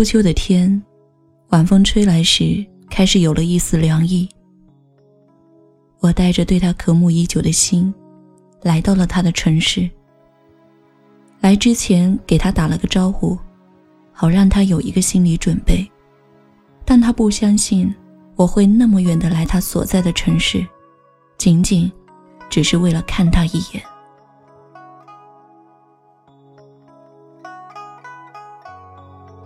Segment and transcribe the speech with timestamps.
[0.00, 0.82] 初秋的天，
[1.50, 4.26] 晚风吹来时，开始有了一丝凉意。
[5.98, 7.92] 我带着对他渴慕已久的心，
[8.62, 9.90] 来到了他的城市。
[11.40, 13.38] 来之前给他打了个招呼，
[14.10, 15.86] 好让他有一个心理准备。
[16.86, 17.94] 但他不相信
[18.36, 20.66] 我会那么远的来他所在的城市，
[21.36, 21.92] 仅仅
[22.48, 23.82] 只是为了看他一眼。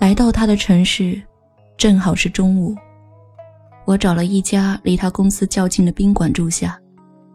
[0.00, 1.20] 来到他的城市，
[1.76, 2.74] 正好是中午。
[3.84, 6.80] 我找了一家离他公司较近的宾馆住下，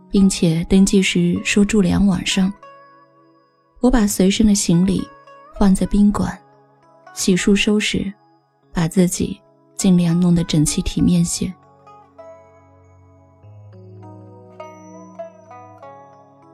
[0.10, 2.52] 并且登记时说住两晚上。
[3.82, 5.08] 我把随身的行李
[5.60, 6.36] 放在宾馆，
[7.14, 8.12] 洗漱收拾，
[8.74, 9.40] 把自己
[9.76, 11.54] 尽量弄得整齐体面些。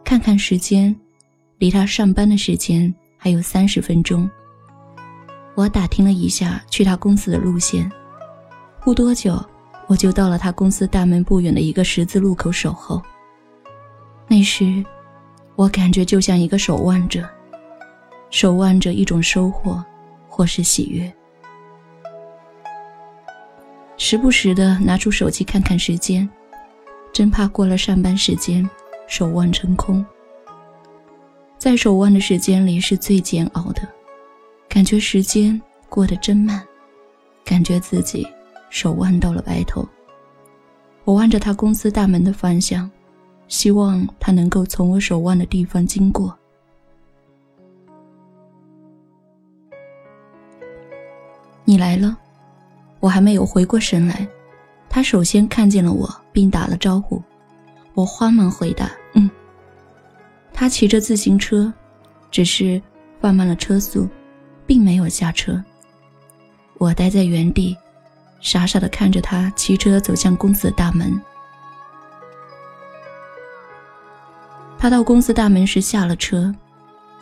[0.03, 0.93] 看看时间，
[1.57, 4.29] 离他上班的时间还有三十分钟。
[5.55, 7.91] 我打听了一下去他公司的路线，
[8.81, 9.43] 不多久。
[9.87, 13.01] 我就到了他公司大门不远的一个十字路口守候。
[14.25, 14.81] 那时，
[15.57, 17.27] 我感觉就像一个守望者，
[18.29, 19.83] 守望着一种收获，
[20.29, 21.11] 或是喜悦。
[23.97, 26.29] 时不时的拿出手机看看时间，
[27.11, 28.69] 真怕过了上班时间，
[29.07, 30.05] 守望成空。
[31.57, 33.81] 在守望的时间里是最煎熬的，
[34.73, 36.65] 感觉时间过得真慢，
[37.43, 38.25] 感觉自己。
[38.69, 39.85] 手腕到了白头，
[41.03, 42.89] 我望着他公司大门的方向，
[43.49, 46.33] 希望他能够从我手腕的地方经过。
[51.65, 52.17] 你来了，
[53.01, 54.25] 我还没有回过神来，
[54.87, 57.21] 他首先看见了我，并打了招呼。
[57.93, 59.29] 我慌忙回答：“嗯。”
[60.53, 61.73] 他骑着自行车，
[62.31, 62.81] 只是
[63.19, 64.07] 放慢了车速，
[64.71, 65.61] 并没有下车。
[66.77, 67.75] 我待在原地。
[68.39, 71.21] 傻傻的看着他骑车走向公司的大门。
[74.79, 76.55] 他到公司大门时下了车，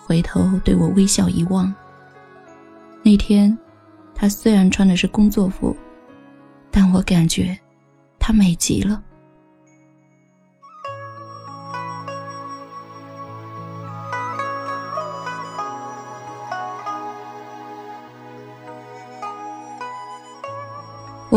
[0.06, 1.74] 回头对我微笑一望。
[3.02, 3.58] 那天，
[4.14, 5.76] 他虽然穿的是工作服，
[6.70, 7.58] 但我感觉
[8.20, 9.04] 他美极了。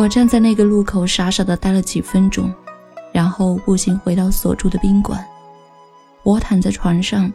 [0.02, 2.52] 我站在那个路口，傻傻的待了几分钟，
[3.12, 5.24] 然后步行回到所住的宾馆。
[6.24, 7.32] 我躺在床上，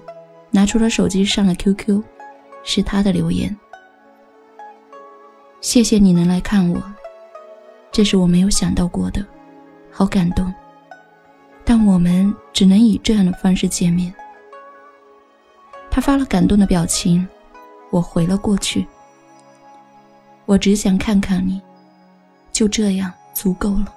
[0.52, 2.04] 拿出了手机上了 QQ，
[2.66, 3.58] 是他的留言
[5.64, 6.84] ：“谢谢你能来看我，
[7.90, 9.26] 这是我没有想到过的，
[9.90, 10.54] 好感动。
[11.64, 14.14] 但我们只能以这样的方式见面。”
[15.90, 17.26] 他发了感动的表情，
[17.92, 18.86] 我回了过去。
[20.46, 21.62] 我只想看看你。
[22.58, 23.94] 就这样足够了，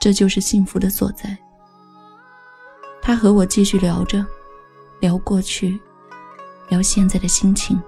[0.00, 1.36] 这就是幸福的所在。
[3.02, 4.24] 他和我继续聊着，
[5.00, 5.78] 聊过去，
[6.70, 7.78] 聊现在的心情。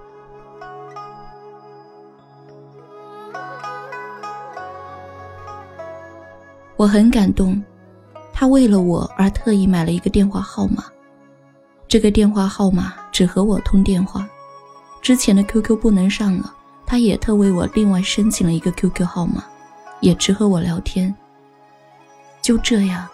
[6.75, 7.59] 我很感动，
[8.31, 10.83] 他为了我而特意买了一个电话号码，
[11.87, 14.29] 这个电话号码只和我通电话，
[15.01, 16.53] 之前的 QQ 不能上了，
[16.85, 19.43] 他也特为我另外申请了一个 QQ 号码。
[20.01, 21.13] 也只和我聊天。
[22.41, 23.07] 就这样，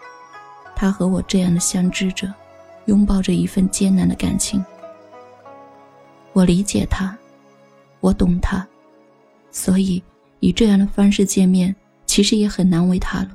[0.76, 2.34] 他和我这样的相知着，
[2.86, 4.64] 拥抱着一份艰难的感情。
[6.34, 7.16] 我理解他，
[8.00, 8.66] 我懂他，
[9.52, 10.02] 所以
[10.40, 11.76] 以这样的方式见面，
[12.06, 13.30] 其实也很难为他了。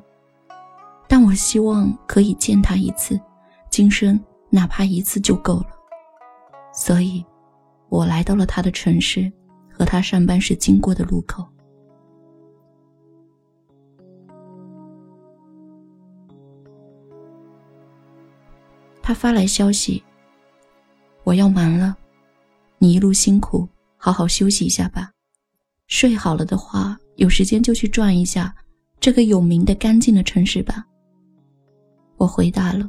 [1.06, 3.20] 但我希望可以见他一次，
[3.69, 5.66] 今生哪怕一次就够了。
[6.72, 7.22] 所以，
[7.90, 9.30] 我来到了他的城市，
[9.70, 11.46] 和他上班时经过的路口。
[19.02, 20.02] 他发来消息
[21.24, 21.96] ：“我要忙了，
[22.78, 25.10] 你一路辛苦，好好休息一下吧。
[25.88, 28.54] 睡好了的话，有时间就去转一下
[29.00, 30.87] 这个有名的干净的城市吧。”
[32.16, 32.88] 我回答了，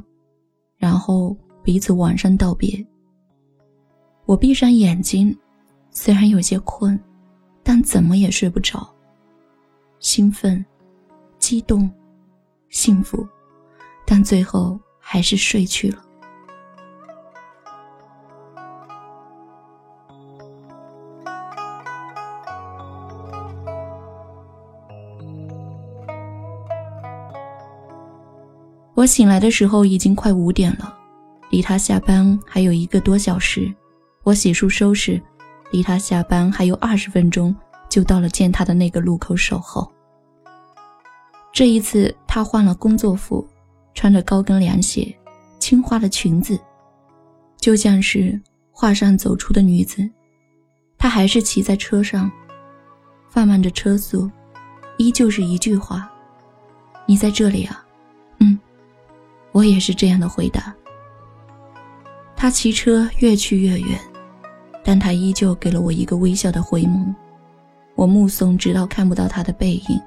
[0.76, 2.86] 然后彼此晚上道别。
[4.26, 5.36] 我闭上眼睛，
[5.90, 6.98] 虽然有些困，
[7.64, 8.88] 但怎么也睡不着。
[9.98, 10.64] 兴奋、
[11.38, 11.90] 激动、
[12.68, 13.26] 幸福，
[14.06, 16.03] 但最后还是睡去了。
[29.04, 30.96] 我醒来的时候已经快五点了，
[31.50, 33.70] 离他下班还有一个多小时。
[34.22, 35.20] 我洗漱收拾，
[35.70, 37.54] 离他下班还有二十分钟
[37.86, 39.92] 就到了见他的那个路口守候。
[41.52, 43.46] 这一次，他换了工作服，
[43.92, 45.14] 穿着高跟凉鞋，
[45.58, 46.58] 青花的裙子，
[47.58, 48.40] 就像是
[48.72, 50.08] 画上走出的女子。
[50.96, 52.32] 他还是骑在车上，
[53.28, 54.30] 放慢着车速，
[54.96, 56.10] 依旧是一句话
[57.04, 57.82] ：“你在这里啊？”“。”
[59.54, 60.74] 我也是这样的回答。
[62.36, 63.96] 他骑车越去越远，
[64.82, 67.14] 但他依旧给了我一个微笑的回眸。
[67.94, 70.00] 我目送，直到看不到他的背影，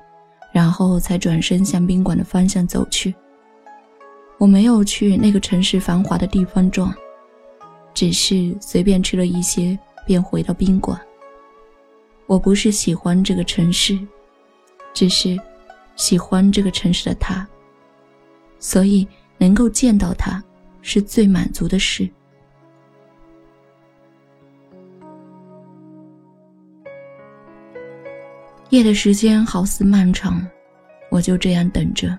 [0.51, 3.15] 然后才转身向宾馆的方向走去。
[4.37, 6.93] 我没有去那个城市繁华的地方转，
[7.93, 10.99] 只是随便吃了一些，便回到宾馆。
[12.25, 13.97] 我不是喜欢这个城市，
[14.93, 15.39] 只是
[15.95, 17.47] 喜欢这个城市的他，
[18.59, 19.07] 所以
[19.37, 20.43] 能够见到他，
[20.81, 22.09] 是最满足的事。
[28.69, 30.45] 夜的时间好似漫长，
[31.09, 32.17] 我就这样等着。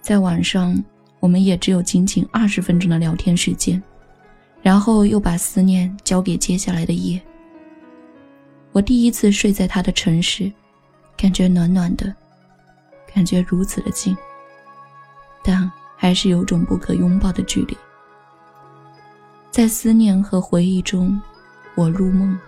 [0.00, 0.76] 在晚上，
[1.18, 3.82] 我们也只有仅仅二十分钟的聊天时间，
[4.62, 7.20] 然后又把思念交给接下来的夜。
[8.70, 10.50] 我第一次睡在他的城市，
[11.16, 12.14] 感觉暖暖的，
[13.12, 14.16] 感觉如此的近，
[15.42, 17.76] 但还是有种不可拥抱的距离。
[19.50, 21.20] 在思念和回忆中，
[21.74, 22.38] 我入梦。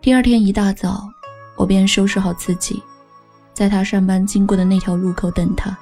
[0.00, 1.06] 第二天一大早，
[1.56, 2.82] 我便收拾好自己，
[3.52, 5.76] 在他上班经过的那条路口等他。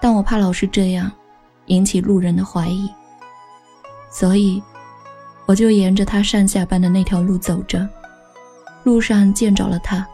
[0.00, 1.10] 但我怕老是这样，
[1.66, 2.88] 引起路人的怀疑，
[4.10, 4.62] 所以
[5.46, 7.88] 我就沿着他上下班的那条路走着。
[8.84, 10.06] 路上见着了他，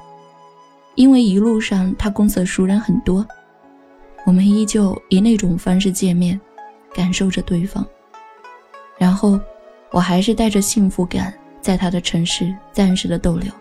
[0.94, 3.26] 因为一路上他公司的熟人很多，
[4.25, 6.41] 我们依旧以那种方式见面，
[6.94, 7.87] 感受着对方。
[8.97, 9.38] 然后，
[9.91, 11.32] 我还是带着幸福感。
[11.61, 13.53] 在他的城市暂时的逗留。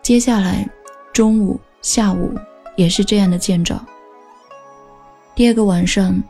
[0.00, 0.68] 接下来，
[1.12, 2.34] 中午、下午
[2.74, 3.78] 也是这样的见着。
[5.34, 6.20] 第二个晚上，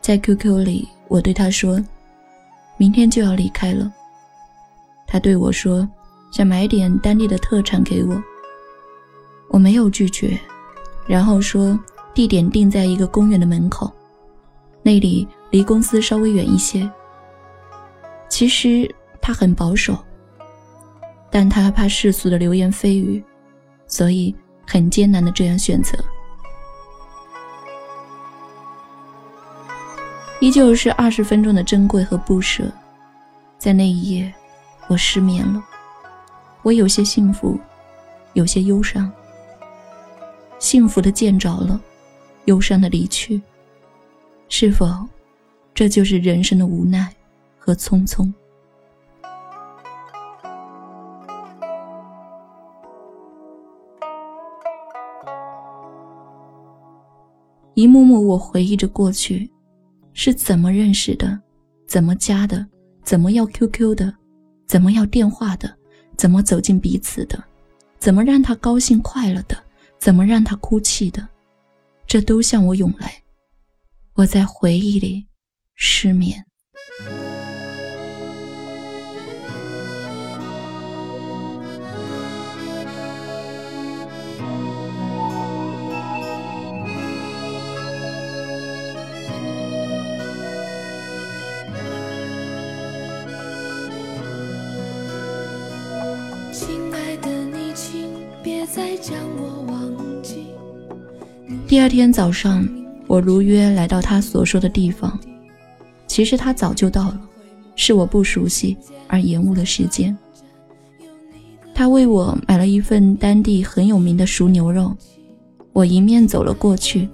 [0.00, 1.82] 在 QQ 里，我对他说
[2.76, 3.90] ：“明天就要离开了。”
[5.04, 5.88] 他对我说
[6.30, 8.22] ：“想买点当地的特产给我。”
[9.48, 10.38] 我没有拒绝，
[11.06, 11.78] 然后说
[12.14, 13.92] ：“地点定在一个公园的门口，
[14.82, 16.90] 那里离公司稍微远一些。”
[18.28, 18.94] 其实。
[19.20, 19.98] 他很保守，
[21.28, 23.22] 但他怕世俗的流言蜚语，
[23.86, 24.34] 所以
[24.66, 25.98] 很艰难的这样选择。
[30.40, 32.72] 依旧是二十分钟的珍贵和不舍，
[33.58, 34.32] 在那一夜，
[34.86, 35.62] 我失眠了，
[36.68, 37.58] 我有些幸福，
[38.34, 39.10] 有些忧伤。
[40.58, 41.80] 幸福的见着了，
[42.44, 43.40] 忧伤的离去，
[44.50, 44.86] 是否，
[45.72, 47.10] 这就是人生的无奈
[47.56, 48.30] 和匆匆？
[57.72, 59.50] 一幕幕，我回忆着过去，
[60.12, 61.40] 是怎么认识的，
[61.86, 62.66] 怎么加的，
[63.02, 64.12] 怎么要 QQ 的，
[64.66, 65.77] 怎么要电话的，
[66.18, 67.42] 怎么走进彼此的，
[67.98, 69.56] 怎么让他高兴快乐的，
[69.98, 71.26] 怎么让他哭泣的，
[72.08, 73.22] 这都向我涌来。
[74.14, 75.28] 我在回忆里
[75.76, 76.44] 失眠。
[96.58, 98.10] 亲爱的你，请
[98.42, 100.46] 别再将我忘记
[101.68, 102.68] 第二天早上，
[103.06, 105.16] 我如约来到他所说的地方。
[106.08, 107.20] 其实他早就到了，
[107.76, 110.18] 是我不熟悉而延误了时间。
[111.72, 114.92] 他为我买了一份当地很有名的熟牛肉，
[115.72, 117.08] 我迎面走了过去。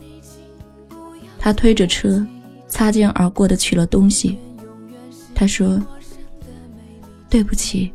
[1.39, 2.27] 他推着车，
[2.67, 4.39] 擦肩而过的取了东西。
[5.35, 5.79] 他说
[7.29, 7.93] ：“对不起，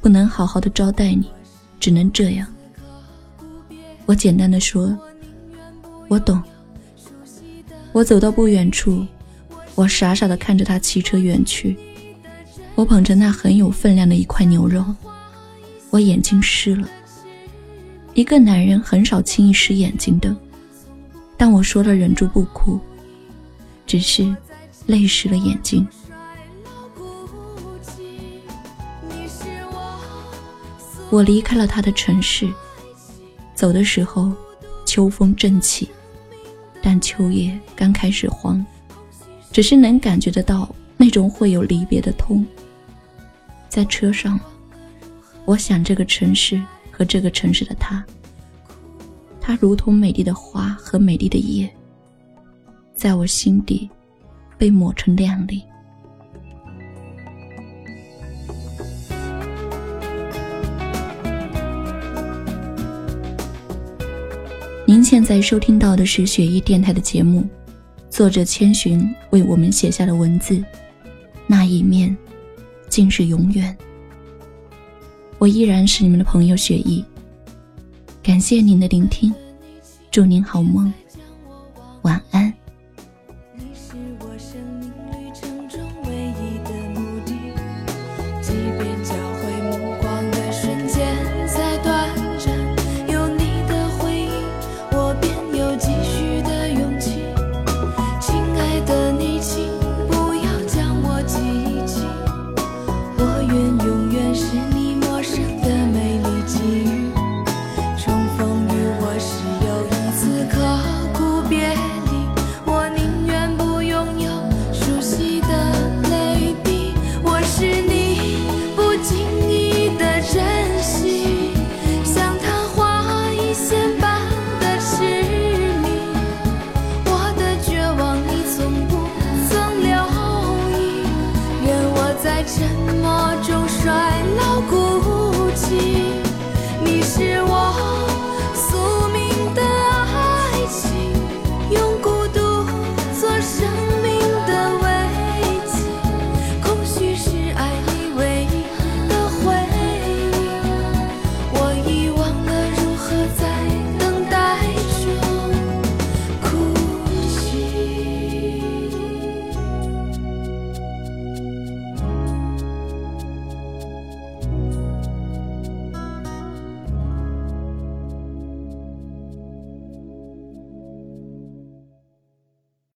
[0.00, 1.30] 不能好好的招待你，
[1.78, 2.46] 只能这样。”
[4.06, 4.98] 我简单的说
[6.08, 6.42] ：“我懂。”
[7.92, 9.04] 我走到不远处，
[9.74, 11.76] 我傻傻的看着他骑车远去。
[12.76, 14.84] 我捧着那很有分量的一块牛肉，
[15.90, 16.88] 我眼睛湿了。
[18.14, 20.34] 一个男人很少轻易湿眼睛的，
[21.36, 22.78] 但我说了忍住不哭，
[23.86, 24.34] 只是
[24.86, 25.86] 泪湿了眼睛。
[31.10, 32.48] 我离开了他的城市。
[33.54, 34.32] 走的时候，
[34.86, 35.88] 秋风正起，
[36.80, 38.64] 但秋叶刚开始黄，
[39.52, 42.46] 只是能感觉得到那种会有离别的痛。
[43.68, 44.40] 在车上，
[45.44, 48.02] 我想这个城市和这个城市的他，
[49.40, 51.70] 他如同美丽的花和美丽的叶，
[52.94, 53.90] 在我心底
[54.56, 55.62] 被抹成亮丽。
[64.90, 67.48] 您现在收听到的是雪艺电台的节目，
[68.10, 70.60] 作者千寻为我们写下的文字，
[71.46, 72.16] 那一面，
[72.88, 73.78] 竟是永远。
[75.38, 77.04] 我依然是你们的朋友雪艺，
[78.20, 79.32] 感谢您的聆听，
[80.10, 80.92] 祝您好梦，